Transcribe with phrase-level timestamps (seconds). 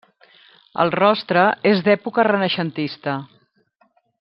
[0.83, 1.43] El rostre
[1.73, 3.17] és d'època renaixentista.